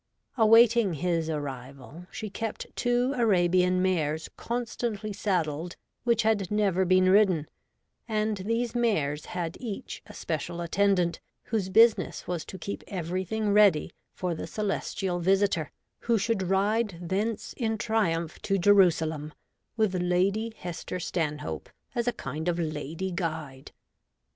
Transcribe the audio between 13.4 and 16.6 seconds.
ready for the celestial visitor, who should